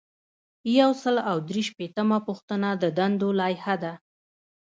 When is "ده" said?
3.83-3.93